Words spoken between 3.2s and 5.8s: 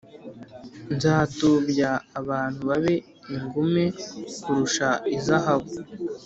ingume kurusha izahabu